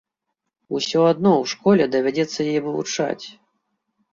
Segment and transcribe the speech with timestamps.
[0.77, 3.25] Усё адно ў школе давядзецца яе вывучаць!